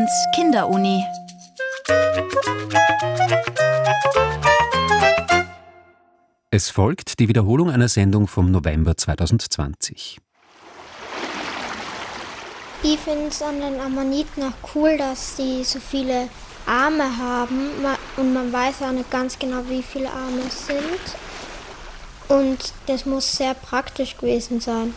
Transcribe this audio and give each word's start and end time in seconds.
Ö1 0.00 0.06
Kinderuni. 0.34 1.04
Es 6.50 6.70
folgt 6.70 7.18
die 7.18 7.28
Wiederholung 7.28 7.70
einer 7.70 7.88
Sendung 7.88 8.26
vom 8.26 8.50
November 8.50 8.96
2020. 8.96 10.18
Ich 12.82 12.98
finde 12.98 13.26
es 13.26 13.42
an 13.42 13.60
den 13.60 13.78
Ammoniten 13.78 14.42
auch 14.44 14.74
cool, 14.74 14.96
dass 14.96 15.36
sie 15.36 15.64
so 15.64 15.78
viele 15.80 16.28
Arme 16.66 17.04
haben 17.18 17.70
und 18.16 18.32
man 18.32 18.52
weiß 18.52 18.82
auch 18.82 18.92
nicht 18.92 19.10
ganz 19.10 19.38
genau, 19.38 19.62
wie 19.68 19.82
viele 19.82 20.08
Arme 20.08 20.40
es 20.48 20.66
sind. 20.66 20.78
Und 22.28 22.72
das 22.86 23.04
muss 23.04 23.36
sehr 23.36 23.54
praktisch 23.54 24.16
gewesen 24.16 24.60
sein. 24.60 24.94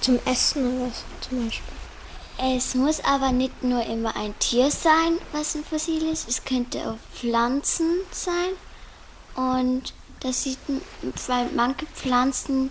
Zum 0.00 0.18
Essen 0.26 0.80
oder 0.80 0.90
so 0.90 1.28
zum 1.28 1.44
Beispiel. 1.44 1.83
Es 2.38 2.74
muss 2.74 3.02
aber 3.04 3.32
nicht 3.32 3.62
nur 3.62 3.84
immer 3.86 4.16
ein 4.16 4.36
Tier 4.38 4.70
sein, 4.70 5.18
was 5.32 5.54
ein 5.54 5.64
Fossil 5.64 6.02
ist. 6.10 6.28
Es 6.28 6.44
könnte 6.44 6.78
auch 6.90 6.96
Pflanzen 7.14 8.00
sein. 8.10 8.54
Und 9.36 9.94
das 10.20 10.42
sieht, 10.42 10.58
weil 11.26 11.48
manche 11.54 11.86
Pflanzen 11.86 12.70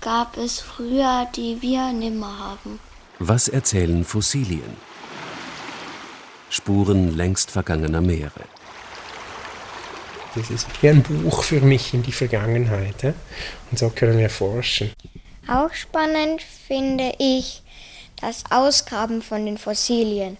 gab 0.00 0.36
es 0.36 0.60
früher, 0.60 1.26
die 1.34 1.60
wir 1.62 1.92
nimmer 1.92 2.38
haben. 2.38 2.80
Was 3.18 3.48
erzählen 3.48 4.04
Fossilien? 4.04 4.76
Spuren 6.50 7.16
längst 7.16 7.50
vergangener 7.50 8.00
Meere. 8.00 8.44
Das 10.34 10.50
ist 10.50 10.66
wie 10.80 10.88
ein 10.88 11.02
Buch 11.02 11.42
für 11.42 11.60
mich 11.60 11.94
in 11.94 12.02
die 12.02 12.12
Vergangenheit. 12.12 13.14
Und 13.70 13.78
so 13.78 13.90
können 13.90 14.18
wir 14.18 14.30
forschen. 14.30 14.92
Auch 15.48 15.72
spannend 15.72 16.42
finde 16.42 17.14
ich 17.18 17.62
das 18.20 18.44
Ausgraben 18.50 19.22
von 19.22 19.44
den 19.44 19.58
Fossilien. 19.58 20.36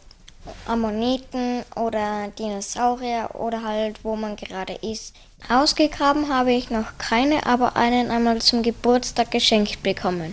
Ammoniten 0.66 1.62
oder 1.76 2.28
Dinosaurier 2.38 3.30
oder 3.34 3.62
halt 3.62 4.00
wo 4.02 4.16
man 4.16 4.36
gerade 4.36 4.74
ist. 4.74 5.14
Ausgegraben 5.48 6.28
habe 6.28 6.52
ich 6.52 6.70
noch 6.70 6.98
keine, 6.98 7.46
aber 7.46 7.76
einen 7.76 8.10
einmal 8.10 8.40
zum 8.40 8.62
Geburtstag 8.62 9.30
geschenkt 9.30 9.82
bekommen. 9.82 10.32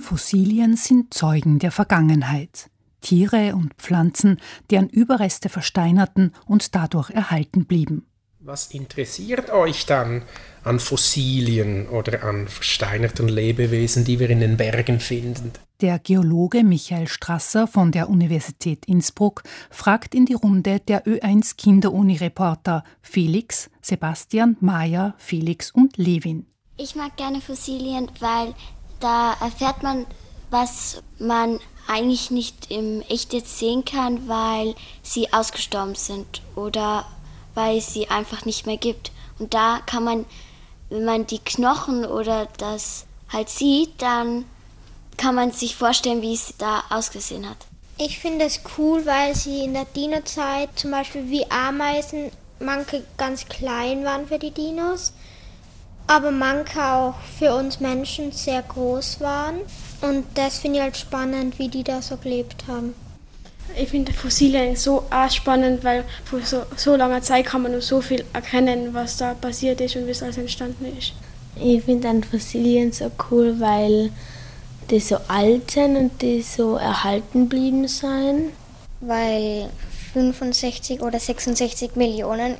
Fossilien 0.00 0.76
sind 0.76 1.14
Zeugen 1.14 1.58
der 1.58 1.70
Vergangenheit. 1.70 2.70
Tiere 3.00 3.54
und 3.54 3.74
Pflanzen, 3.74 4.40
deren 4.70 4.88
Überreste 4.88 5.48
versteinerten 5.48 6.32
und 6.46 6.74
dadurch 6.74 7.10
erhalten 7.10 7.66
blieben. 7.66 8.06
Was 8.46 8.66
interessiert 8.74 9.48
euch 9.48 9.86
dann 9.86 10.20
an 10.64 10.78
Fossilien 10.78 11.88
oder 11.88 12.24
an 12.24 12.46
versteinerten 12.46 13.26
Lebewesen, 13.26 14.04
die 14.04 14.20
wir 14.20 14.28
in 14.28 14.40
den 14.40 14.58
Bergen 14.58 15.00
finden? 15.00 15.52
Der 15.80 15.98
Geologe 15.98 16.62
Michael 16.62 17.08
Strasser 17.08 17.66
von 17.66 17.90
der 17.90 18.10
Universität 18.10 18.84
Innsbruck 18.84 19.44
fragt 19.70 20.14
in 20.14 20.26
die 20.26 20.34
Runde 20.34 20.80
der 20.80 21.06
Ö1 21.06 21.56
Kinderuni-Reporter 21.56 22.84
Felix, 23.00 23.70
Sebastian, 23.80 24.58
Maja, 24.60 25.14
Felix 25.16 25.70
und 25.70 25.96
Levin. 25.96 26.44
Ich 26.76 26.96
mag 26.96 27.16
gerne 27.16 27.40
Fossilien, 27.40 28.10
weil 28.20 28.54
da 29.00 29.38
erfährt 29.40 29.82
man, 29.82 30.04
was 30.50 31.02
man 31.18 31.60
eigentlich 31.88 32.30
nicht 32.30 32.70
im 32.70 33.00
Echt 33.08 33.32
jetzt 33.32 33.58
sehen 33.58 33.86
kann, 33.86 34.28
weil 34.28 34.74
sie 35.02 35.32
ausgestorben 35.32 35.94
sind 35.94 36.42
oder 36.56 37.06
weil 37.54 37.78
es 37.78 37.92
sie 37.92 38.08
einfach 38.08 38.44
nicht 38.44 38.66
mehr 38.66 38.76
gibt. 38.76 39.12
Und 39.38 39.54
da 39.54 39.80
kann 39.86 40.04
man, 40.04 40.26
wenn 40.90 41.04
man 41.04 41.26
die 41.26 41.38
Knochen 41.38 42.04
oder 42.04 42.48
das 42.58 43.06
halt 43.32 43.48
sieht, 43.48 44.00
dann 44.00 44.44
kann 45.16 45.34
man 45.34 45.52
sich 45.52 45.76
vorstellen, 45.76 46.22
wie 46.22 46.34
es 46.34 46.54
da 46.58 46.82
ausgesehen 46.90 47.48
hat. 47.48 47.58
Ich 47.96 48.18
finde 48.18 48.44
es 48.44 48.60
cool, 48.76 49.06
weil 49.06 49.36
sie 49.36 49.64
in 49.64 49.74
der 49.74 49.84
Dino-Zeit 49.84 50.70
zum 50.74 50.90
Beispiel 50.90 51.30
wie 51.30 51.48
Ameisen 51.50 52.32
manche 52.58 53.04
ganz 53.16 53.46
klein 53.46 54.04
waren 54.04 54.26
für 54.26 54.38
die 54.38 54.50
Dinos, 54.50 55.12
aber 56.06 56.30
manche 56.30 56.84
auch 56.84 57.14
für 57.38 57.54
uns 57.54 57.80
Menschen 57.80 58.32
sehr 58.32 58.62
groß 58.62 59.20
waren. 59.20 59.60
Und 60.00 60.26
das 60.34 60.58
finde 60.58 60.78
ich 60.78 60.82
halt 60.82 60.96
spannend, 60.96 61.58
wie 61.58 61.68
die 61.68 61.84
da 61.84 62.02
so 62.02 62.16
gelebt 62.16 62.64
haben. 62.66 62.94
Ich 63.76 63.88
finde 63.88 64.12
Fossilien 64.12 64.76
so 64.76 65.04
auch 65.10 65.30
spannend, 65.30 65.82
weil 65.82 66.04
vor 66.24 66.40
so, 66.42 66.62
so 66.76 66.94
langer 66.94 67.22
Zeit 67.22 67.46
kann 67.46 67.62
man 67.62 67.72
nur 67.72 67.80
so 67.80 68.00
viel 68.00 68.24
erkennen, 68.32 68.94
was 68.94 69.16
da 69.16 69.34
passiert 69.34 69.80
ist 69.80 69.96
und 69.96 70.06
wie 70.06 70.12
es 70.12 70.22
alles 70.22 70.38
entstanden 70.38 70.86
ist. 70.96 71.12
Ich 71.56 71.82
finde 71.82 72.08
an 72.08 72.22
Fossilien 72.22 72.92
so 72.92 73.10
cool, 73.30 73.58
weil 73.58 74.10
die 74.90 75.00
so 75.00 75.16
alt 75.28 75.70
sind 75.70 75.96
und 75.96 76.22
die 76.22 76.42
so 76.42 76.76
erhalten 76.76 77.48
blieben 77.48 77.88
sein. 77.88 78.50
Weil 79.00 79.70
65 80.12 81.00
oder 81.00 81.18
66 81.18 81.96
Millionen 81.96 82.56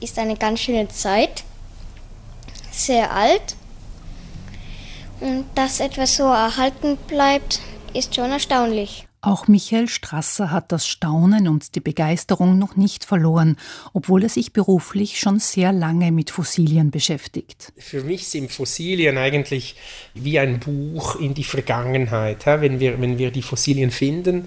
ist 0.00 0.18
eine 0.18 0.36
ganz 0.36 0.60
schöne 0.60 0.88
Zeit. 0.88 1.44
Sehr 2.70 3.12
alt. 3.12 3.56
Und 5.20 5.46
dass 5.54 5.80
etwas 5.80 6.16
so 6.16 6.24
erhalten 6.24 6.98
bleibt, 7.06 7.60
ist 7.94 8.14
schon 8.14 8.30
erstaunlich. 8.30 9.05
Auch 9.26 9.48
Michael 9.48 9.88
Strasser 9.88 10.52
hat 10.52 10.70
das 10.70 10.86
Staunen 10.86 11.48
und 11.48 11.74
die 11.74 11.80
Begeisterung 11.80 12.60
noch 12.60 12.76
nicht 12.76 13.04
verloren, 13.04 13.56
obwohl 13.92 14.22
er 14.22 14.28
sich 14.28 14.52
beruflich 14.52 15.18
schon 15.18 15.40
sehr 15.40 15.72
lange 15.72 16.12
mit 16.12 16.30
Fossilien 16.30 16.92
beschäftigt. 16.92 17.72
Für 17.76 18.04
mich 18.04 18.28
sind 18.28 18.52
Fossilien 18.52 19.18
eigentlich 19.18 19.74
wie 20.14 20.38
ein 20.38 20.60
Buch 20.60 21.16
in 21.16 21.34
die 21.34 21.42
Vergangenheit. 21.42 22.46
Wenn 22.46 22.78
wir, 22.78 23.00
wenn 23.00 23.18
wir 23.18 23.32
die 23.32 23.42
Fossilien 23.42 23.90
finden, 23.90 24.46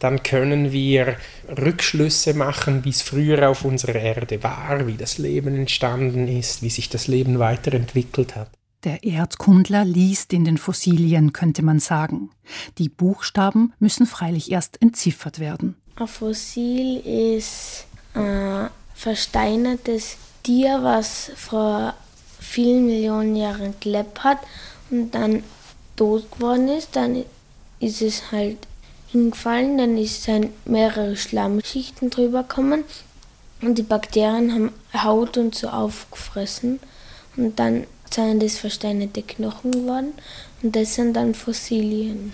dann 0.00 0.24
können 0.24 0.72
wir 0.72 1.18
Rückschlüsse 1.56 2.34
machen, 2.34 2.84
wie 2.84 2.90
es 2.90 3.02
früher 3.02 3.48
auf 3.48 3.64
unserer 3.64 3.94
Erde 3.94 4.42
war, 4.42 4.88
wie 4.88 4.96
das 4.96 5.18
Leben 5.18 5.54
entstanden 5.54 6.26
ist, 6.26 6.62
wie 6.62 6.70
sich 6.70 6.88
das 6.88 7.06
Leben 7.06 7.38
weiterentwickelt 7.38 8.34
hat. 8.34 8.50
Der 8.84 9.02
Erdkundler 9.02 9.84
liest 9.84 10.32
in 10.32 10.44
den 10.44 10.58
Fossilien, 10.58 11.32
könnte 11.32 11.62
man 11.62 11.80
sagen. 11.80 12.30
Die 12.78 12.88
Buchstaben 12.88 13.72
müssen 13.78 14.06
freilich 14.06 14.50
erst 14.52 14.80
entziffert 14.80 15.38
werden. 15.38 15.76
Ein 15.96 16.06
Fossil 16.06 16.98
ist 16.98 17.86
ein 18.14 18.68
versteinertes 18.94 20.16
Tier, 20.42 20.82
was 20.82 21.32
vor 21.34 21.94
vielen 22.38 22.86
Millionen 22.86 23.34
Jahren 23.34 23.74
gelebt 23.80 24.22
hat 24.22 24.38
und 24.90 25.10
dann 25.14 25.42
tot 25.96 26.30
geworden 26.30 26.68
ist. 26.68 26.94
Dann 26.94 27.24
ist 27.80 28.02
es 28.02 28.30
halt 28.30 28.58
hingefallen, 29.08 29.78
dann 29.78 29.96
ist 29.96 30.28
dann 30.28 30.50
mehrere 30.64 31.16
Schlammschichten 31.16 32.10
drüber 32.10 32.42
gekommen 32.42 32.84
und 33.62 33.78
die 33.78 33.82
Bakterien 33.82 34.52
haben 34.52 34.72
Haut 34.92 35.38
und 35.38 35.54
so 35.54 35.68
aufgefressen 35.68 36.80
und 37.36 37.58
dann 37.58 37.86
sind 38.16 38.42
das 38.42 38.58
versteinerte 38.58 39.22
Knochen 39.22 39.70
geworden 39.70 40.12
und 40.62 40.74
das 40.74 40.94
sind 40.94 41.14
dann 41.14 41.34
Fossilien. 41.34 42.32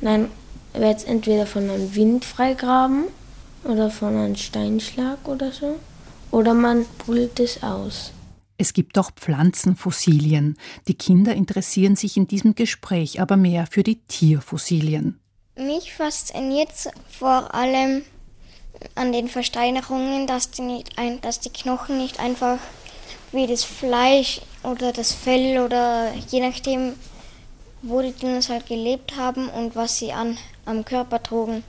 Dann 0.00 0.30
wird 0.72 0.98
es 0.98 1.04
entweder 1.04 1.46
von 1.46 1.68
einem 1.68 1.94
Wind 1.94 2.24
freigraben 2.24 3.04
oder 3.64 3.90
von 3.90 4.16
einem 4.16 4.36
Steinschlag 4.36 5.26
oder 5.26 5.52
so, 5.52 5.76
oder 6.30 6.54
man 6.54 6.84
brüllt 6.98 7.40
es 7.40 7.62
aus. 7.62 8.12
Es 8.56 8.72
gibt 8.72 8.98
auch 8.98 9.10
Pflanzenfossilien. 9.10 10.56
Die 10.86 10.94
Kinder 10.94 11.34
interessieren 11.34 11.96
sich 11.96 12.16
in 12.16 12.28
diesem 12.28 12.54
Gespräch 12.54 13.20
aber 13.20 13.36
mehr 13.36 13.66
für 13.66 13.82
die 13.82 13.96
Tierfossilien. 13.96 15.18
Mich 15.56 15.92
fasziniert 15.92 16.70
vor 17.08 17.54
allem 17.54 18.02
an 18.94 19.12
den 19.12 19.28
Versteinerungen, 19.28 20.26
dass 20.26 20.50
die, 20.50 20.62
nicht 20.62 20.98
ein, 20.98 21.20
dass 21.20 21.40
die 21.40 21.50
Knochen 21.50 21.98
nicht 21.98 22.20
einfach 22.20 22.58
wie 23.32 23.46
das 23.46 23.64
Fleisch 23.64 24.40
oder 24.64 24.92
das 24.92 25.12
Fell 25.12 25.60
oder 25.60 26.12
je 26.30 26.40
nachdem, 26.40 26.94
wo 27.82 28.00
die 28.02 28.12
Dinos 28.12 28.48
halt 28.48 28.66
gelebt 28.66 29.16
haben 29.16 29.48
und 29.48 29.76
was 29.76 29.98
sie 29.98 30.12
an, 30.12 30.38
am 30.64 30.84
Körper 30.84 31.22
trugen, 31.22 31.62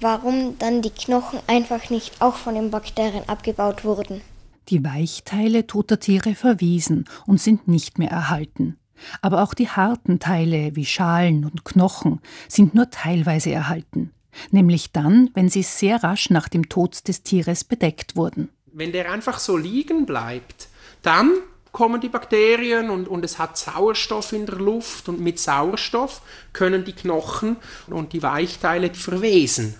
warum 0.00 0.58
dann 0.58 0.82
die 0.82 0.90
Knochen 0.90 1.40
einfach 1.46 1.90
nicht 1.90 2.20
auch 2.20 2.36
von 2.36 2.54
den 2.54 2.70
Bakterien 2.70 3.28
abgebaut 3.28 3.84
wurden. 3.84 4.20
Die 4.68 4.84
Weichteile 4.84 5.66
toter 5.66 6.00
Tiere 6.00 6.34
verwiesen 6.34 7.04
und 7.26 7.40
sind 7.40 7.68
nicht 7.68 7.98
mehr 7.98 8.10
erhalten. 8.10 8.76
Aber 9.20 9.42
auch 9.42 9.54
die 9.54 9.68
harten 9.68 10.18
Teile 10.18 10.74
wie 10.74 10.86
Schalen 10.86 11.44
und 11.44 11.64
Knochen 11.64 12.20
sind 12.48 12.74
nur 12.74 12.90
teilweise 12.90 13.52
erhalten, 13.52 14.12
nämlich 14.50 14.90
dann, 14.92 15.30
wenn 15.34 15.48
sie 15.48 15.62
sehr 15.62 16.02
rasch 16.02 16.30
nach 16.30 16.48
dem 16.48 16.68
Tod 16.68 17.06
des 17.06 17.22
Tieres 17.22 17.64
bedeckt 17.64 18.16
wurden. 18.16 18.48
Wenn 18.72 18.92
der 18.92 19.12
einfach 19.12 19.38
so 19.38 19.56
liegen 19.56 20.06
bleibt, 20.06 20.68
dann 21.02 21.30
kommen 21.76 22.00
die 22.00 22.08
Bakterien 22.08 22.88
und, 22.88 23.06
und 23.06 23.22
es 23.22 23.38
hat 23.38 23.58
Sauerstoff 23.58 24.32
in 24.32 24.46
der 24.46 24.56
Luft 24.56 25.10
und 25.10 25.20
mit 25.20 25.38
Sauerstoff 25.38 26.22
können 26.54 26.86
die 26.86 26.94
Knochen 26.94 27.58
und 27.88 28.14
die 28.14 28.22
Weichteile 28.22 28.94
verwesen. 28.94 29.74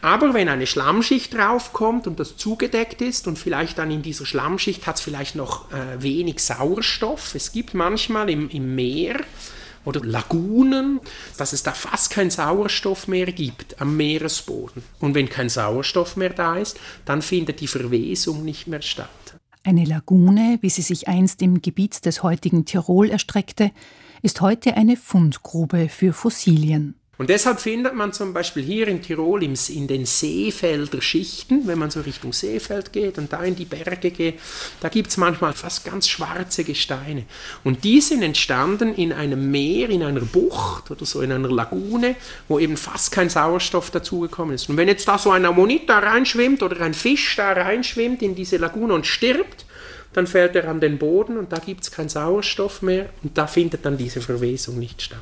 Aber 0.00 0.32
wenn 0.32 0.48
eine 0.48 0.66
Schlammschicht 0.66 1.34
draufkommt 1.34 2.06
und 2.06 2.18
das 2.18 2.38
zugedeckt 2.38 3.02
ist 3.02 3.26
und 3.28 3.38
vielleicht 3.38 3.76
dann 3.76 3.90
in 3.90 4.00
dieser 4.00 4.24
Schlammschicht 4.24 4.86
hat 4.86 4.96
es 4.96 5.02
vielleicht 5.02 5.36
noch 5.36 5.70
äh, 5.72 6.02
wenig 6.02 6.42
Sauerstoff, 6.42 7.34
es 7.34 7.52
gibt 7.52 7.74
manchmal 7.74 8.30
im, 8.30 8.48
im 8.48 8.74
Meer 8.74 9.20
oder 9.84 10.00
Lagunen, 10.02 11.00
dass 11.36 11.52
es 11.52 11.62
da 11.62 11.72
fast 11.72 12.12
keinen 12.12 12.30
Sauerstoff 12.30 13.08
mehr 13.08 13.30
gibt 13.30 13.78
am 13.78 13.94
Meeresboden. 13.98 14.82
Und 15.00 15.14
wenn 15.14 15.28
kein 15.28 15.50
Sauerstoff 15.50 16.16
mehr 16.16 16.30
da 16.30 16.56
ist, 16.56 16.80
dann 17.04 17.20
findet 17.20 17.60
die 17.60 17.66
Verwesung 17.66 18.42
nicht 18.42 18.68
mehr 18.68 18.80
statt. 18.80 19.10
Eine 19.64 19.84
Lagune, 19.84 20.58
wie 20.60 20.70
sie 20.70 20.82
sich 20.82 21.06
einst 21.06 21.40
im 21.40 21.62
Gebiet 21.62 22.04
des 22.04 22.24
heutigen 22.24 22.64
Tirol 22.64 23.10
erstreckte, 23.10 23.70
ist 24.20 24.40
heute 24.40 24.76
eine 24.76 24.96
Fundgrube 24.96 25.88
für 25.88 26.12
Fossilien. 26.12 26.96
Und 27.22 27.30
deshalb 27.30 27.60
findet 27.60 27.94
man 27.94 28.12
zum 28.12 28.32
Beispiel 28.32 28.64
hier 28.64 28.88
in 28.88 29.00
Tirol 29.00 29.44
in 29.44 29.86
den 29.86 30.06
Seefelder 30.06 31.00
Schichten, 31.00 31.68
wenn 31.68 31.78
man 31.78 31.88
so 31.88 32.00
Richtung 32.00 32.32
Seefeld 32.32 32.92
geht 32.92 33.16
und 33.16 33.32
da 33.32 33.44
in 33.44 33.54
die 33.54 33.64
Berge 33.64 34.10
geht, 34.10 34.40
da 34.80 34.88
gibt 34.88 35.10
es 35.10 35.18
manchmal 35.18 35.52
fast 35.52 35.84
ganz 35.84 36.08
schwarze 36.08 36.64
Gesteine. 36.64 37.22
Und 37.62 37.84
die 37.84 38.00
sind 38.00 38.22
entstanden 38.22 38.92
in 38.96 39.12
einem 39.12 39.52
Meer, 39.52 39.88
in 39.90 40.02
einer 40.02 40.22
Bucht 40.22 40.90
oder 40.90 41.06
so 41.06 41.20
in 41.20 41.30
einer 41.30 41.48
Lagune, 41.48 42.16
wo 42.48 42.58
eben 42.58 42.76
fast 42.76 43.12
kein 43.12 43.30
Sauerstoff 43.30 43.92
dazugekommen 43.92 44.56
ist. 44.56 44.68
Und 44.68 44.76
wenn 44.76 44.88
jetzt 44.88 45.06
da 45.06 45.16
so 45.16 45.30
ein 45.30 45.44
Ammonit 45.44 45.88
da 45.88 46.00
reinschwimmt 46.00 46.60
oder 46.64 46.80
ein 46.80 46.92
Fisch 46.92 47.36
da 47.36 47.52
reinschwimmt 47.52 48.20
in 48.22 48.34
diese 48.34 48.56
Lagune 48.56 48.94
und 48.94 49.06
stirbt, 49.06 49.64
dann 50.12 50.26
fällt 50.26 50.56
er 50.56 50.68
an 50.68 50.80
den 50.80 50.98
Boden 50.98 51.36
und 51.36 51.52
da 51.52 51.58
gibt 51.58 51.84
es 51.84 51.92
keinen 51.92 52.08
Sauerstoff 52.08 52.82
mehr 52.82 53.10
und 53.22 53.38
da 53.38 53.46
findet 53.46 53.86
dann 53.86 53.96
diese 53.96 54.20
Verwesung 54.20 54.80
nicht 54.80 55.02
statt. 55.02 55.20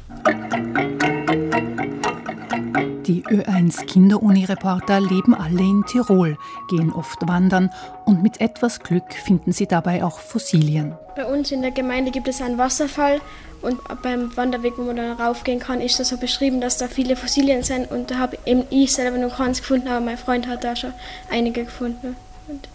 Die 3.11 3.25
Ö1 3.25 3.87
Kinderuni-Reporter 3.87 5.01
leben 5.01 5.35
alle 5.35 5.63
in 5.63 5.85
Tirol, 5.85 6.39
gehen 6.69 6.93
oft 6.93 7.27
wandern 7.27 7.69
und 8.05 8.23
mit 8.23 8.41
etwas 8.41 8.79
Glück 8.79 9.15
finden 9.15 9.51
sie 9.51 9.67
dabei 9.67 10.05
auch 10.05 10.21
Fossilien. 10.21 10.95
Bei 11.17 11.27
uns 11.27 11.51
in 11.51 11.61
der 11.61 11.73
Gemeinde 11.73 12.13
gibt 12.13 12.29
es 12.29 12.41
einen 12.41 12.57
Wasserfall 12.57 13.21
und 13.63 13.81
beim 14.05 14.37
Wanderweg, 14.37 14.75
wo 14.79 14.83
man 14.83 14.95
da 14.95 15.15
raufgehen 15.15 15.59
kann, 15.59 15.81
ist 15.81 15.99
das 15.99 16.11
so 16.11 16.19
beschrieben, 16.19 16.61
dass 16.61 16.79
da 16.79 16.87
viele 16.87 17.17
Fossilien 17.17 17.65
sind 17.65 17.91
und 17.91 18.13
da 18.13 18.19
habe 18.19 18.39
eben 18.47 18.63
ich 18.71 18.93
selber 18.93 19.19
noch 19.19 19.39
keins 19.39 19.59
gefunden, 19.59 19.89
aber 19.89 20.05
mein 20.05 20.17
Freund 20.17 20.47
hat 20.47 20.63
da 20.63 20.77
schon 20.77 20.93
einige 21.33 21.65
gefunden. 21.65 22.15
Und 22.47 22.69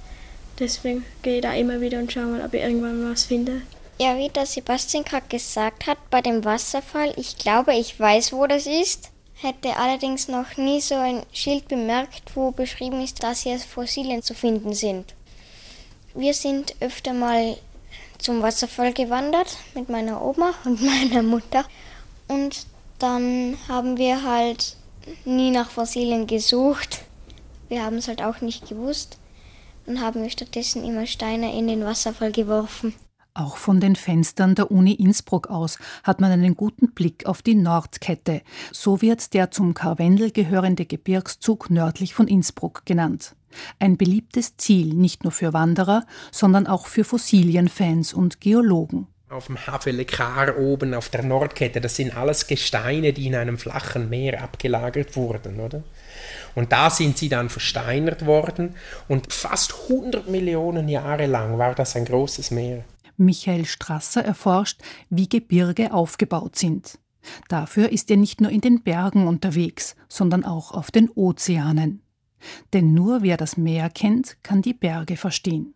deswegen 0.60 1.06
gehe 1.22 1.38
ich 1.38 1.44
da 1.44 1.54
immer 1.54 1.80
wieder 1.80 1.98
und 2.00 2.12
schaue 2.12 2.26
mal, 2.26 2.42
ob 2.44 2.54
ich 2.54 2.62
irgendwann 2.62 3.10
was 3.10 3.24
finde. 3.24 3.62
Ja, 4.02 4.18
wie 4.18 4.28
der 4.28 4.46
Sebastian 4.46 5.06
gerade 5.06 5.28
gesagt 5.30 5.88
hat, 5.88 5.98
bei 6.10 6.20
dem 6.20 6.44
Wasserfall, 6.44 7.14
ich 7.16 7.38
glaube, 7.38 7.74
ich 7.74 7.98
weiß, 7.98 8.34
wo 8.34 8.48
das 8.48 8.66
ist 8.66 9.12
hätte 9.36 9.78
allerdings 9.78 10.28
noch 10.28 10.58
nie 10.58 10.82
so 10.82 10.96
ein 10.96 11.24
Schild 11.32 11.68
bemerkt, 11.68 12.36
wo 12.36 12.52
beschrieben 12.52 13.02
ist, 13.02 13.24
dass 13.24 13.42
hier 13.42 13.60
Fossilien 13.60 14.22
zu 14.24 14.34
finden 14.34 14.74
sind. 14.74 15.14
Wir 16.14 16.34
sind 16.34 16.76
öfter 16.80 17.14
mal 17.14 17.58
zum 18.18 18.42
Wasserfall 18.42 18.94
gewandert 18.94 19.58
mit 19.74 19.90
meiner 19.90 20.22
Oma 20.24 20.54
und 20.64 20.82
meiner 20.84 21.22
Mutter 21.22 21.66
und 22.28 22.66
dann 23.00 23.58
haben 23.68 23.98
wir 23.98 24.24
halt 24.24 24.78
nie 25.26 25.52
nach 25.52 25.70
Fossilien 25.70 26.26
gesucht. 26.26 27.02
Wir 27.68 27.84
haben 27.84 27.98
es 27.98 28.08
halt 28.08 28.22
auch 28.22 28.42
nicht 28.42 28.70
gewusst 28.70 29.18
und 29.86 30.02
haben 30.02 30.28
stattdessen 30.30 30.86
immer 30.86 31.06
Steine 31.06 31.58
in 31.58 31.68
den 31.68 31.84
Wasserfall 31.84 32.31
geworfen. 32.31 32.96
Auch 33.38 33.58
von 33.58 33.82
den 33.82 33.98
Fenstern 33.98 34.56
der 34.56 34.72
Uni 34.72 34.94
Innsbruck 34.94 35.48
aus 35.50 35.78
hat 36.06 36.22
man 36.22 36.32
einen 36.32 36.56
guten 36.56 36.94
Blick 36.94 37.26
auf 37.26 37.42
die 37.42 37.56
Nordkette. 37.56 38.42
So 38.72 39.02
wird 39.02 39.34
der 39.34 39.52
zum 39.52 39.74
Karwendel 39.74 40.32
gehörende 40.32 40.86
Gebirgszug 40.86 41.70
nördlich 41.70 42.14
von 42.14 42.30
Innsbruck 42.30 42.86
genannt. 42.86 43.36
Ein 43.78 43.98
beliebtes 43.98 44.56
Ziel 44.56 44.94
nicht 44.94 45.26
nur 45.26 45.34
für 45.34 45.52
Wanderer, 45.52 46.06
sondern 46.32 46.66
auch 46.66 46.88
für 46.88 47.04
Fossilienfans 47.04 48.14
und 48.14 48.40
Geologen. 48.40 49.08
Auf 49.28 49.48
dem 49.48 49.68
Havelekar 49.68 50.58
oben 50.58 50.94
auf 50.94 51.10
der 51.10 51.24
Nordkette, 51.24 51.81
das 51.81 51.98
sind 51.98 52.16
alles 52.16 52.48
Gesteine, 52.48 53.12
die 53.12 53.28
in 53.28 53.36
einem 53.36 53.58
flachen 53.58 54.10
Meer 54.10 54.44
abgelagert 54.44 55.18
wurden, 55.18 55.60
oder? 55.60 55.84
Und 56.54 56.72
da 56.72 56.90
sind 56.90 57.18
sie 57.18 57.28
dann 57.28 57.50
versteinert 57.50 58.26
worden 58.26 58.76
und 59.10 59.34
fast 59.34 59.74
100 59.90 60.30
Millionen 60.30 60.88
Jahre 60.88 61.26
lang 61.26 61.58
war 61.58 61.76
das 61.76 61.98
ein 61.98 62.06
großes 62.06 62.52
Meer. 62.52 62.86
Michael 63.18 63.66
Strasser 63.66 64.24
erforscht, 64.24 64.82
wie 65.10 65.30
Gebirge 65.30 65.94
aufgebaut 65.94 66.56
sind. 66.56 67.00
Dafür 67.50 67.92
ist 67.92 68.12
er 68.12 68.18
nicht 68.18 68.42
nur 68.42 68.52
in 68.52 68.62
den 68.62 68.84
Bergen 68.84 69.28
unterwegs, 69.28 69.96
sondern 70.08 70.46
auch 70.46 70.72
auf 70.72 70.92
den 70.92 71.10
Ozeanen. 71.10 72.02
Denn 72.74 72.94
nur 72.94 73.22
wer 73.22 73.38
das 73.38 73.58
Meer 73.58 73.90
kennt, 73.90 74.38
kann 74.44 74.62
die 74.62 74.74
Berge 74.74 75.18
verstehen. 75.18 75.74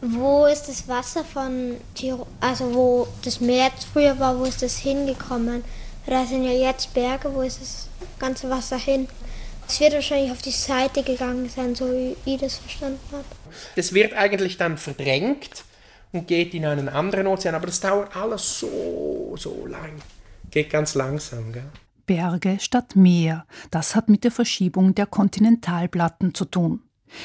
Wo 0.00 0.46
ist 0.46 0.64
das 0.64 0.88
Wasser 0.88 1.24
von 1.24 1.76
Tirol, 1.94 2.26
also 2.40 2.74
wo 2.74 3.06
das 3.22 3.40
Meer 3.40 3.70
früher 3.92 4.18
war, 4.18 4.38
wo 4.38 4.44
ist 4.44 4.62
das 4.62 4.78
hingekommen? 4.78 5.62
Da 6.06 6.26
sind 6.26 6.44
ja 6.44 6.50
jetzt 6.50 6.92
Berge, 6.92 7.32
wo 7.32 7.42
ist 7.42 7.60
das 7.60 7.88
ganze 8.18 8.50
Wasser 8.50 8.78
hin? 8.78 9.06
Es 9.68 9.78
wird 9.78 9.94
wahrscheinlich 9.94 10.32
auf 10.32 10.42
die 10.42 10.50
Seite 10.50 11.04
gegangen 11.04 11.48
sein, 11.48 11.76
so 11.76 11.86
wie 11.86 12.34
ich 12.34 12.40
das 12.40 12.56
verstanden 12.56 12.98
habe. 13.12 13.24
Es 13.76 13.92
wird 13.92 14.12
eigentlich 14.14 14.56
dann 14.56 14.76
verdrängt 14.76 15.64
und 16.12 16.28
geht 16.28 16.54
in 16.54 16.64
einen 16.64 16.88
anderen 16.88 17.26
Ozean. 17.26 17.54
Aber 17.54 17.66
das 17.66 17.80
dauert 17.80 18.14
alles 18.16 18.60
so, 18.60 19.34
so 19.36 19.66
lang. 19.66 19.92
Geht 20.50 20.70
ganz 20.70 20.94
langsam. 20.94 21.52
Gell? 21.52 21.70
Berge 22.06 22.58
statt 22.60 22.94
Meer, 22.96 23.46
das 23.70 23.94
hat 23.94 24.08
mit 24.08 24.24
der 24.24 24.30
Verschiebung 24.30 24.94
der 24.94 25.06
Kontinentalplatten 25.06 26.34
zu 26.34 26.44
tun. 26.44 26.82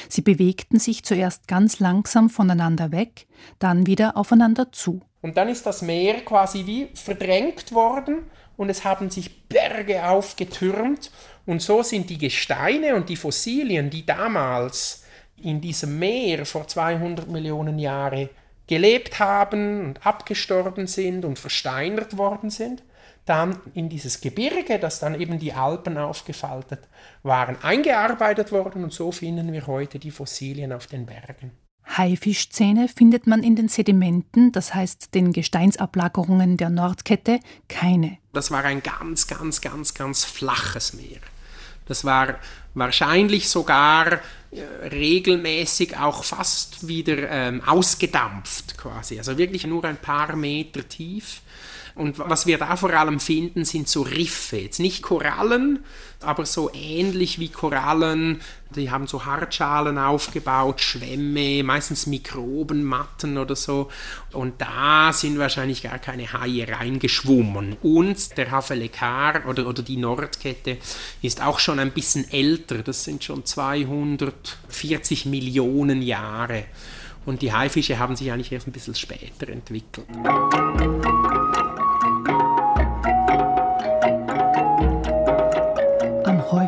Sie 0.08 0.22
bewegten 0.22 0.78
sich 0.78 1.04
zuerst 1.04 1.48
ganz 1.48 1.80
langsam 1.80 2.30
voneinander 2.30 2.92
weg, 2.92 3.26
dann 3.58 3.86
wieder 3.86 4.16
aufeinander 4.16 4.70
zu. 4.72 5.00
Und 5.20 5.36
dann 5.36 5.48
ist 5.48 5.66
das 5.66 5.82
Meer 5.82 6.20
quasi 6.24 6.66
wie 6.66 6.88
verdrängt 6.94 7.72
worden 7.72 8.30
und 8.56 8.70
es 8.70 8.84
haben 8.84 9.10
sich 9.10 9.46
Berge 9.48 10.06
aufgetürmt 10.08 11.10
und 11.46 11.62
so 11.62 11.82
sind 11.82 12.10
die 12.10 12.18
Gesteine 12.18 12.94
und 12.94 13.08
die 13.08 13.16
Fossilien, 13.16 13.90
die 13.90 14.04
damals 14.04 15.04
in 15.42 15.60
diesem 15.60 15.98
Meer 15.98 16.44
vor 16.44 16.68
200 16.68 17.28
Millionen 17.28 17.78
Jahren 17.78 18.28
gelebt 18.68 19.18
haben 19.18 19.84
und 19.86 20.06
abgestorben 20.06 20.86
sind 20.86 21.24
und 21.24 21.38
versteinert 21.38 22.16
worden 22.16 22.50
sind, 22.50 22.84
dann 23.24 23.60
in 23.74 23.88
dieses 23.88 24.20
Gebirge, 24.20 24.78
das 24.78 25.00
dann 25.00 25.20
eben 25.20 25.38
die 25.38 25.52
Alpen 25.52 25.98
aufgefaltet 25.98 26.80
waren, 27.22 27.56
eingearbeitet 27.62 28.52
worden 28.52 28.84
und 28.84 28.92
so 28.92 29.10
finden 29.12 29.52
wir 29.52 29.66
heute 29.66 29.98
die 29.98 30.10
Fossilien 30.10 30.72
auf 30.72 30.86
den 30.86 31.06
Bergen. 31.06 31.50
Haifischzähne 31.96 32.88
findet 32.88 33.26
man 33.26 33.42
in 33.42 33.56
den 33.56 33.68
Sedimenten, 33.68 34.52
das 34.52 34.74
heißt 34.74 35.14
den 35.14 35.32
Gesteinsablagerungen 35.32 36.56
der 36.56 36.70
Nordkette, 36.70 37.40
keine. 37.68 38.18
Das 38.32 38.50
war 38.50 38.64
ein 38.64 38.82
ganz, 38.82 39.26
ganz, 39.26 39.60
ganz, 39.60 39.94
ganz 39.94 40.24
flaches 40.24 40.92
Meer. 40.92 41.20
Das 41.86 42.04
war 42.04 42.36
wahrscheinlich 42.74 43.48
sogar 43.48 44.20
regelmäßig 44.52 45.96
auch 45.96 46.24
fast 46.24 46.88
wieder 46.88 47.28
ähm, 47.30 47.62
ausgedampft 47.66 48.78
quasi. 48.78 49.18
Also 49.18 49.36
wirklich 49.36 49.66
nur 49.66 49.84
ein 49.84 49.98
paar 49.98 50.36
Meter 50.36 50.88
tief. 50.88 51.42
Und 51.98 52.20
was 52.20 52.46
wir 52.46 52.58
da 52.58 52.76
vor 52.76 52.90
allem 52.90 53.18
finden, 53.18 53.64
sind 53.64 53.88
so 53.88 54.02
Riffe. 54.02 54.56
Jetzt 54.56 54.78
nicht 54.78 55.02
Korallen, 55.02 55.80
aber 56.22 56.46
so 56.46 56.70
ähnlich 56.72 57.40
wie 57.40 57.48
Korallen. 57.48 58.40
Die 58.76 58.92
haben 58.92 59.08
so 59.08 59.24
Hartschalen 59.24 59.98
aufgebaut, 59.98 60.80
Schwämme, 60.80 61.64
meistens 61.64 62.06
Mikrobenmatten 62.06 63.36
oder 63.36 63.56
so. 63.56 63.88
Und 64.32 64.60
da 64.60 65.12
sind 65.12 65.40
wahrscheinlich 65.40 65.82
gar 65.82 65.98
keine 65.98 66.32
Haie 66.32 66.68
reingeschwommen. 66.68 67.76
Und 67.82 68.38
der 68.38 68.52
Havelekar 68.52 69.48
oder, 69.48 69.66
oder 69.66 69.82
die 69.82 69.96
Nordkette 69.96 70.76
ist 71.20 71.42
auch 71.42 71.58
schon 71.58 71.80
ein 71.80 71.90
bisschen 71.90 72.30
älter. 72.30 72.84
Das 72.84 73.02
sind 73.02 73.24
schon 73.24 73.44
240 73.44 75.26
Millionen 75.26 76.00
Jahre. 76.02 76.66
Und 77.26 77.42
die 77.42 77.52
Haifische 77.52 77.98
haben 77.98 78.14
sich 78.14 78.30
eigentlich 78.30 78.52
erst 78.52 78.68
ein 78.68 78.72
bisschen 78.72 78.94
später 78.94 79.48
entwickelt. 79.48 80.06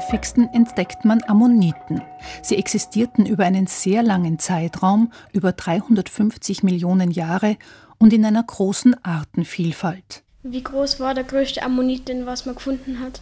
Häufigsten 0.00 0.49
entdeckt 0.54 1.04
man 1.04 1.23
Ammoniten. 1.26 2.02
Sie 2.42 2.57
existierten 2.57 3.26
über 3.26 3.45
einen 3.45 3.66
sehr 3.66 4.02
langen 4.02 4.38
Zeitraum, 4.38 5.12
über 5.33 5.52
350 5.52 6.62
Millionen 6.62 7.11
Jahre 7.11 7.57
und 7.99 8.12
in 8.12 8.25
einer 8.25 8.42
großen 8.42 8.97
Artenvielfalt. 9.04 10.23
Wie 10.42 10.62
groß 10.62 11.00
war 11.00 11.12
der 11.12 11.25
größte 11.25 11.62
Ammonit, 11.62 12.09
den 12.09 12.25
was 12.25 12.47
man 12.47 12.54
gefunden 12.54 13.00
hat? 13.00 13.21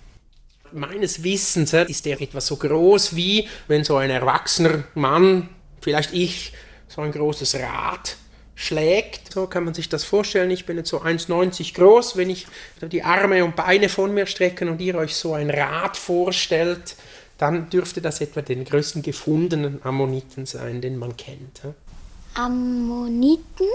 Meines 0.71 1.25
Wissens 1.25 1.73
ist 1.73 2.07
er 2.07 2.21
etwa 2.21 2.41
so 2.41 2.57
groß 2.57 3.17
wie, 3.17 3.49
wenn 3.67 3.83
so 3.83 3.97
ein 3.97 4.11
erwachsener 4.11 4.85
Mann, 4.95 5.49
vielleicht 5.81 6.13
ich, 6.13 6.53
so 6.87 7.01
ein 7.01 7.11
großes 7.11 7.57
Rad 7.57 8.17
schlägt. 8.59 9.33
So 9.33 9.47
kann 9.47 9.65
man 9.65 9.73
sich 9.73 9.89
das 9.89 10.03
vorstellen. 10.03 10.51
Ich 10.51 10.67
bin 10.67 10.77
jetzt 10.77 10.91
so 10.91 11.01
1,90 11.01 11.75
groß. 11.75 12.17
Wenn 12.17 12.29
ich 12.29 12.49
die 12.83 13.05
Arme 13.05 13.45
und 13.45 13.55
Beine 13.55 13.89
von 13.89 14.13
mir 14.13 14.27
strecken 14.27 14.69
und 14.69 14.81
ihr 14.81 14.97
euch 14.97 15.15
so 15.15 15.33
ein 15.33 15.49
Rad 15.49 15.97
vorstellt, 15.97 16.97
dann 17.39 17.71
dürfte 17.71 18.03
das 18.03 18.21
etwa 18.21 18.43
den 18.43 18.65
größten 18.65 19.03
gefundenen 19.03 19.81
Ammoniten 19.85 20.45
sein, 20.45 20.81
den 20.81 20.99
man 20.99 21.17
kennt. 21.17 21.61
Ammoniten 22.35 23.69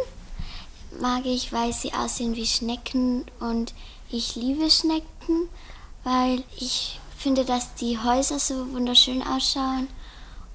mag 0.99 1.25
ich, 1.25 1.53
weil 1.53 1.71
sie 1.71 1.93
aussehen 1.93 2.35
wie 2.35 2.45
Schnecken 2.45 3.23
und 3.39 3.73
Ich 4.11 4.35
liebe 4.35 4.69
Schnecken, 4.69 5.47
weil 6.03 6.43
ich 6.59 6.99
finde, 7.17 7.45
dass 7.45 7.73
die 7.75 7.97
Häuser 7.97 8.37
so 8.37 8.73
wunderschön 8.73 9.23
ausschauen. 9.23 9.87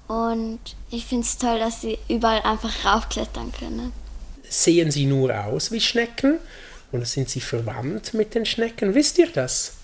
Und 0.07 0.61
ich 0.91 1.07
finde 1.07 1.25
es 1.25 1.39
toll, 1.39 1.59
dass 1.59 1.81
sie 1.81 1.99
überall 2.09 2.43
einfach 2.43 2.85
raufklettern 2.85 3.53
können. 3.53 3.93
Sehen 4.49 4.91
sie 4.91 5.07
nur 5.07 5.45
aus 5.45 5.73
wie 5.73 5.81
Schnecken 5.81 6.39
oder 6.93 7.05
sind 7.05 7.29
sie 7.29 7.41
verwandt 7.41 8.15
mit 8.15 8.35
den 8.35 8.47
Schnecken? 8.47 8.95
Wisst 8.95 9.19
ihr 9.19 9.29
das? 9.29 9.75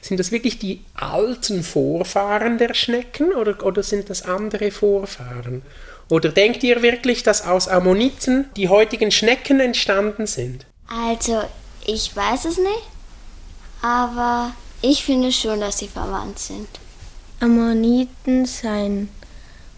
Sind 0.00 0.20
das 0.20 0.30
wirklich 0.30 0.58
die 0.58 0.84
alten 0.94 1.62
Vorfahren 1.62 2.58
der 2.58 2.74
Schnecken 2.74 3.32
oder, 3.32 3.64
oder 3.64 3.82
sind 3.82 4.10
das 4.10 4.22
andere 4.22 4.70
Vorfahren? 4.70 5.62
Oder 6.10 6.28
denkt 6.28 6.62
ihr 6.62 6.82
wirklich, 6.82 7.22
dass 7.22 7.46
aus 7.46 7.68
Ammoniten 7.68 8.50
die 8.56 8.68
heutigen 8.68 9.10
Schnecken 9.10 9.60
entstanden 9.60 10.26
sind? 10.26 10.66
Also, 10.86 11.42
ich 11.86 12.14
weiß 12.14 12.44
es 12.44 12.58
nicht, 12.58 12.82
aber 13.80 14.52
ich 14.82 15.04
finde 15.04 15.32
schon, 15.32 15.60
dass 15.60 15.78
sie 15.78 15.88
verwandt 15.88 16.38
sind. 16.38 16.68
Ammoniten 17.40 18.44
sind 18.44 19.08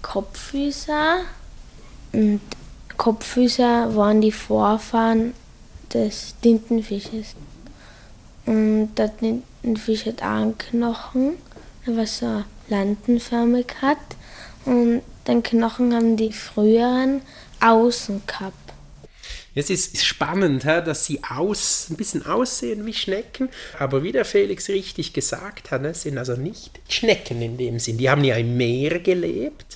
Kopffüßer 0.02 1.20
und 2.12 2.40
Kopffüßer 2.96 3.94
waren 3.96 4.20
die 4.20 4.32
Vorfahren 4.32 5.34
des 5.92 6.34
Tintenfisches. 6.42 7.34
Und 8.46 8.94
der 8.96 9.16
Tintenfisch 9.16 10.06
hat 10.06 10.22
auch 10.22 10.26
einen 10.26 10.58
Knochen, 10.58 11.32
was 11.86 12.18
so 12.18 12.44
landenförmig 12.68 13.66
hat. 13.82 13.98
Und 14.64 15.02
den 15.26 15.42
Knochen 15.42 15.94
haben 15.94 16.16
die 16.16 16.32
früheren 16.32 17.22
außen 17.60 18.22
gehabt. 18.26 18.66
Es 19.58 19.70
ist 19.70 20.04
spannend, 20.04 20.64
dass 20.66 21.06
sie 21.06 21.20
aus, 21.24 21.86
ein 21.88 21.96
bisschen 21.96 22.26
aussehen 22.26 22.84
wie 22.84 22.92
Schnecken, 22.92 23.48
aber 23.78 24.02
wie 24.02 24.12
der 24.12 24.26
Felix 24.26 24.68
richtig 24.68 25.14
gesagt 25.14 25.70
hat, 25.70 25.80
ne, 25.80 25.94
sind 25.94 26.18
also 26.18 26.34
nicht 26.34 26.78
Schnecken 26.90 27.40
in 27.40 27.56
dem 27.56 27.78
Sinn. 27.78 27.96
Die 27.96 28.10
haben 28.10 28.22
ja 28.22 28.36
im 28.36 28.58
Meer 28.58 28.98
gelebt 28.98 29.75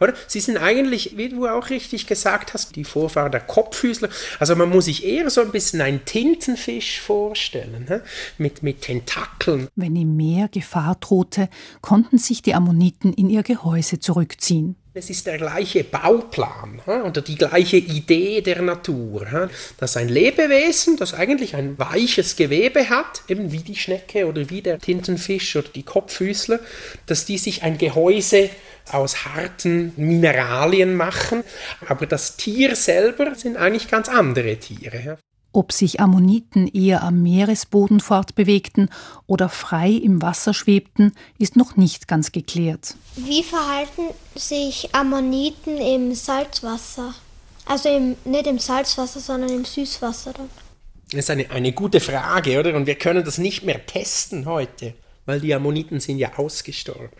oder? 0.00 0.14
Sie 0.26 0.40
sind 0.40 0.56
eigentlich, 0.56 1.16
wie 1.16 1.28
du 1.28 1.46
auch 1.46 1.70
richtig 1.70 2.06
gesagt 2.06 2.54
hast, 2.54 2.76
die 2.76 2.84
Vorfahren 2.84 3.32
der 3.32 3.40
Kopffüßler. 3.40 4.08
Also 4.38 4.56
man 4.56 4.70
muss 4.70 4.86
sich 4.86 5.04
eher 5.04 5.30
so 5.30 5.40
ein 5.40 5.50
bisschen 5.50 5.80
einen 5.80 6.04
Tintenfisch 6.04 7.00
vorstellen, 7.00 8.02
mit, 8.38 8.62
mit 8.62 8.82
Tentakeln. 8.82 9.68
Wenn 9.76 9.96
im 9.96 10.16
Meer 10.16 10.48
Gefahr 10.48 10.96
drohte, 11.00 11.48
konnten 11.80 12.18
sich 12.18 12.42
die 12.42 12.54
Ammoniten 12.54 13.12
in 13.12 13.30
ihr 13.30 13.42
Gehäuse 13.42 14.00
zurückziehen. 14.00 14.76
Es 14.96 15.10
ist 15.10 15.26
der 15.26 15.38
gleiche 15.38 15.82
Bauplan 15.82 16.80
oder 16.86 17.20
die 17.20 17.34
gleiche 17.34 17.78
Idee 17.78 18.40
der 18.42 18.62
Natur. 18.62 19.50
Dass 19.76 19.96
ein 19.96 20.08
Lebewesen, 20.08 20.96
das 20.96 21.14
eigentlich 21.14 21.56
ein 21.56 21.76
weiches 21.80 22.36
Gewebe 22.36 22.88
hat, 22.88 23.22
eben 23.26 23.50
wie 23.50 23.64
die 23.64 23.74
Schnecke 23.74 24.28
oder 24.28 24.48
wie 24.50 24.62
der 24.62 24.78
Tintenfisch 24.78 25.56
oder 25.56 25.66
die 25.74 25.82
Kopffüßler, 25.82 26.60
dass 27.06 27.24
die 27.24 27.38
sich 27.38 27.64
ein 27.64 27.76
Gehäuse 27.76 28.50
aus 28.92 29.24
harten 29.24 29.94
Mineralien 29.96 30.94
machen. 30.94 31.42
Aber 31.88 32.06
das 32.06 32.36
Tier 32.36 32.76
selber 32.76 33.34
sind 33.34 33.56
eigentlich 33.56 33.90
ganz 33.90 34.08
andere 34.08 34.58
Tiere. 34.58 35.18
Ob 35.54 35.70
sich 35.70 36.00
Ammoniten 36.00 36.66
eher 36.66 37.04
am 37.04 37.22
Meeresboden 37.22 38.00
fortbewegten 38.00 38.90
oder 39.28 39.48
frei 39.48 39.90
im 39.90 40.20
Wasser 40.20 40.52
schwebten, 40.52 41.12
ist 41.38 41.54
noch 41.54 41.76
nicht 41.76 42.08
ganz 42.08 42.32
geklärt. 42.32 42.96
Wie 43.14 43.44
verhalten 43.44 44.02
sich 44.34 44.92
Ammoniten 44.92 45.76
im 45.76 46.12
Salzwasser? 46.12 47.14
Also 47.66 47.88
im, 47.88 48.16
nicht 48.24 48.48
im 48.48 48.58
Salzwasser, 48.58 49.20
sondern 49.20 49.50
im 49.50 49.64
Süßwasser 49.64 50.32
dann. 50.32 50.50
Das 51.12 51.20
ist 51.20 51.30
eine, 51.30 51.48
eine 51.48 51.70
gute 51.70 52.00
Frage, 52.00 52.58
oder? 52.58 52.74
Und 52.74 52.86
wir 52.88 52.96
können 52.96 53.24
das 53.24 53.38
nicht 53.38 53.62
mehr 53.62 53.86
testen 53.86 54.46
heute, 54.46 54.94
weil 55.24 55.38
die 55.38 55.54
Ammoniten 55.54 56.00
sind 56.00 56.18
ja 56.18 56.36
ausgestorben. 56.36 57.16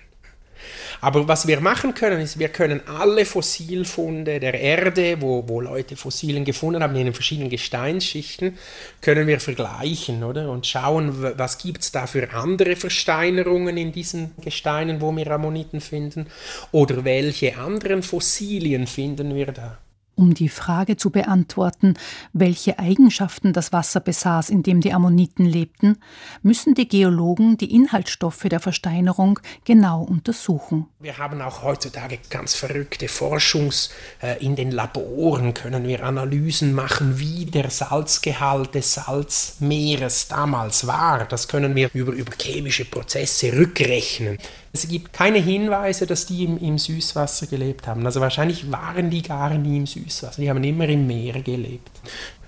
Aber 1.00 1.28
was 1.28 1.46
wir 1.46 1.60
machen 1.60 1.94
können, 1.94 2.20
ist, 2.20 2.38
wir 2.38 2.48
können 2.48 2.80
alle 2.86 3.24
Fossilfunde 3.24 4.40
der 4.40 4.54
Erde, 4.54 5.20
wo, 5.20 5.44
wo 5.46 5.60
Leute 5.60 5.96
Fossilien 5.96 6.44
gefunden 6.44 6.82
haben 6.82 6.96
in 6.96 7.04
den 7.04 7.14
verschiedenen 7.14 7.50
Gesteinsschichten, 7.50 8.58
können 9.00 9.26
wir 9.26 9.40
vergleichen, 9.40 10.24
oder? 10.24 10.50
Und 10.50 10.66
schauen, 10.66 11.34
was 11.38 11.58
gibt 11.58 11.82
es 11.82 11.92
da 11.92 12.06
für 12.06 12.32
andere 12.32 12.76
Versteinerungen 12.76 13.76
in 13.76 13.92
diesen 13.92 14.32
Gesteinen, 14.40 15.00
wo 15.00 15.14
wir 15.14 15.30
Ammoniten 15.30 15.80
finden, 15.80 16.26
oder 16.72 17.04
welche 17.04 17.56
anderen 17.56 18.02
Fossilien 18.02 18.86
finden 18.86 19.34
wir 19.34 19.46
da. 19.52 19.78
Um 20.16 20.34
die 20.34 20.48
Frage 20.48 20.96
zu 20.96 21.10
beantworten, 21.10 21.94
welche 22.32 22.78
Eigenschaften 22.78 23.52
das 23.52 23.72
Wasser 23.72 24.00
besaß, 24.00 24.50
in 24.50 24.62
dem 24.62 24.80
die 24.80 24.92
Ammoniten 24.92 25.46
lebten, 25.46 25.98
müssen 26.42 26.74
die 26.74 26.88
Geologen 26.88 27.56
die 27.56 27.74
Inhaltsstoffe 27.74 28.42
der 28.42 28.60
Versteinerung 28.60 29.40
genau 29.64 30.02
untersuchen. 30.02 30.86
Wir 31.00 31.18
haben 31.18 31.40
auch 31.40 31.62
heutzutage 31.62 32.18
ganz 32.30 32.54
verrückte 32.54 33.08
Forschungs 33.08 33.90
äh, 34.22 34.44
in 34.44 34.56
den 34.56 34.70
Laboren 34.70 35.54
können 35.54 35.86
wir 35.86 36.04
Analysen 36.04 36.74
machen, 36.74 37.18
wie 37.18 37.46
der 37.46 37.70
Salzgehalt 37.70 38.74
des 38.74 38.94
Salzmeeres 38.94 40.28
damals 40.28 40.86
war. 40.86 41.24
Das 41.26 41.48
können 41.48 41.74
wir 41.74 41.90
über, 41.92 42.12
über 42.12 42.32
chemische 42.40 42.84
Prozesse 42.84 43.52
rückrechnen. 43.52 44.38
Es 44.72 44.88
gibt 44.88 45.12
keine 45.12 45.38
Hinweise, 45.38 46.04
dass 46.06 46.26
die 46.26 46.44
im, 46.44 46.58
im, 46.58 46.78
Süßwasser 46.78 47.46
gelebt 47.46 47.86
haben. 47.86 48.04
Also 48.04 48.20
wahrscheinlich 48.20 48.72
waren 48.72 49.08
die 49.08 49.22
gar 49.22 49.50
nie 49.54 49.76
im 49.76 49.86
Süßwasser. 49.86 50.03
Die 50.38 50.48
haben 50.48 50.64
immer 50.64 50.88
im 50.88 51.06
Meer 51.06 51.42
gelebt. 51.42 51.90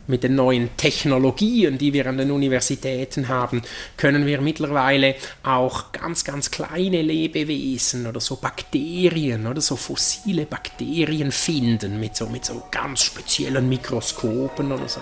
Mit 0.09 0.23
den 0.23 0.37
neuen 0.37 0.77
Technologien, 0.77 1.79
die 1.79 1.93
wir 1.93 2.07
an 2.07 2.19
den 2.19 2.31
Universitäten 2.31 3.27
haben, 3.27 3.63
können 3.97 4.25
wir 4.25 4.41
mittlerweile 4.41 5.17
auch 5.43 5.91
ganz, 5.91 6.23
ganz 6.23 6.53
kleine 6.53 7.03
Lebewesen 7.03 8.07
oder 8.07 8.21
so 8.21 8.37
Bakterien 8.37 9.49
oder 9.49 9.61
so 9.61 9.75
fossile 9.75 10.47
Bakterien 10.47 11.33
finden 11.33 11.99
mit 11.99 12.15
so, 12.15 12.29
mit 12.29 12.45
so 12.45 12.63
ganz 12.71 13.03
speziellen 13.03 13.69
Mikroskopen 13.69 14.71
oder 14.71 14.89
so. 14.89 15.01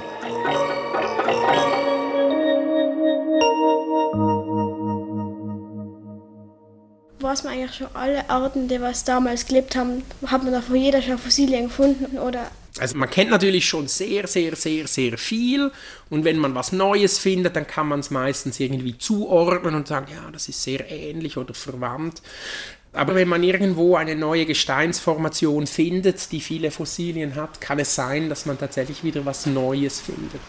Weiß 7.35 7.43
man 7.43 7.55
eigentlich 7.55 7.75
schon 7.75 7.88
alle 7.95 8.31
Arten, 8.31 8.69
die 8.69 8.81
was 8.81 9.03
damals 9.03 9.45
gelebt 9.47 9.75
haben, 9.75 10.05
hat 10.26 10.45
man 10.45 10.53
da 10.53 10.61
von 10.61 10.76
jeder 10.76 11.03
schon 11.03 11.19
Fossilien 11.19 11.64
gefunden 11.64 12.19
oder 12.19 12.50
also 12.79 12.97
man 12.97 13.09
kennt 13.09 13.31
natürlich 13.31 13.69
schon 13.69 13.87
sehr, 13.87 14.26
sehr, 14.26 14.57
sehr, 14.57 14.88
sehr 14.88 15.17
viel 15.17 15.71
und 16.11 16.25
wenn 16.25 16.38
man 16.38 16.55
was 16.55 16.73
Neues 16.73 17.19
findet, 17.19 17.55
dann 17.57 17.67
kann 17.67 17.88
man 17.88 18.00
es 18.00 18.11
meistens 18.11 18.59
irgendwie 18.59 18.99
zuordnen 18.99 19.75
und 19.75 19.87
sagen, 19.88 20.07
ja, 20.12 20.29
das 20.33 20.49
ist 20.49 20.62
sehr 20.62 20.88
ähnlich 20.91 21.37
oder 21.37 21.55
verwandt. 21.55 22.21
Aber 22.93 23.17
wenn 23.17 23.29
man 23.29 23.43
irgendwo 23.43 23.97
eine 23.97 24.14
neue 24.14 24.47
Gesteinsformation 24.47 25.67
findet, 25.67 26.31
die 26.31 26.41
viele 26.41 26.71
Fossilien 26.71 27.35
hat, 27.35 27.61
kann 27.61 27.81
es 27.81 27.95
sein, 27.95 28.29
dass 28.29 28.47
man 28.47 28.59
tatsächlich 28.59 29.03
wieder 29.03 29.25
was 29.25 29.47
Neues 29.47 30.00
findet. 30.00 30.41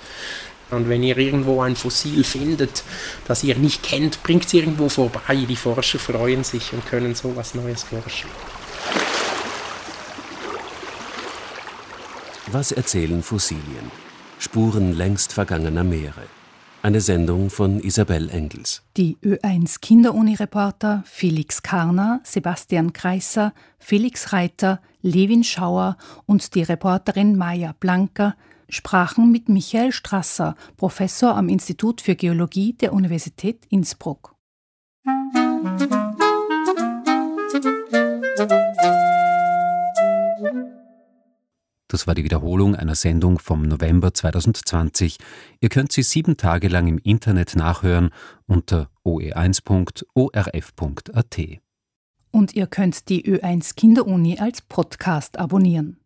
Und 0.76 0.90
wenn 0.90 1.04
ihr 1.04 1.18
irgendwo 1.18 1.62
ein 1.62 1.76
Fossil 1.76 2.24
findet, 2.24 2.84
das 3.28 3.44
ihr 3.44 3.56
nicht 3.56 3.82
kennt, 3.82 4.22
bringt 4.24 4.46
es 4.46 4.54
irgendwo 4.54 4.90
vorbei. 4.90 5.46
Die 5.48 5.56
Forscher 5.56 6.00
freuen 6.00 6.44
sich 6.44 6.74
und 6.74 6.86
können 6.86 7.16
so 7.16 7.36
was 7.36 7.56
Neues 7.56 7.84
forschen. 7.84 8.30
Was 12.52 12.72
erzählen 12.72 13.24
Fossilien? 13.24 13.92
Spuren 14.38 14.94
längst 14.94 15.34
vergangener 15.34 15.84
Meere. 15.84 16.24
Eine 16.84 17.02
Sendung 17.02 17.50
von 17.50 17.80
Isabel 17.80 18.30
Engels. 18.30 18.84
Die 18.96 19.18
Ö1 19.24 19.80
Kinderuni-Reporter 19.82 21.04
Felix 21.08 21.64
Karner, 21.64 22.22
Sebastian 22.24 22.94
Kreisser, 22.94 23.54
Felix 23.80 24.34
Reiter, 24.34 24.80
Levin 25.02 25.44
Schauer 25.44 25.98
und 26.28 26.54
die 26.54 26.62
Reporterin 26.62 27.38
Maja 27.38 27.74
Blanker 27.80 28.36
sprachen 28.70 29.32
mit 29.32 29.50
Michael 29.50 29.92
Strasser, 29.92 30.56
Professor 30.78 31.36
am 31.36 31.50
Institut 31.50 32.02
für 32.02 32.16
Geologie 32.16 32.74
der 32.74 32.94
Universität 32.94 33.66
Innsbruck. 33.70 34.36
Das 41.96 42.08
war 42.08 42.16
die 42.16 42.24
Wiederholung 42.26 42.76
einer 42.76 42.96
Sendung 42.96 43.40
vom 43.40 43.62
November 43.62 44.14
2020. 44.14 45.18
Ihr 45.62 45.70
könnt 45.70 45.94
sie 45.94 46.04
sieben 46.04 46.36
Tage 46.36 46.68
lang 46.68 46.88
im 46.88 46.98
Internet 46.98 47.56
nachhören 47.56 48.10
unter 48.48 48.90
oe1.orf.at. 49.06 50.02
Und 52.32 52.54
ihr 52.54 52.68
könnt 52.68 53.08
die 53.08 53.26
Ö1 53.26 53.76
Kinderuni 53.76 54.40
als 54.40 54.62
Podcast 54.62 55.40
abonnieren. 55.40 55.94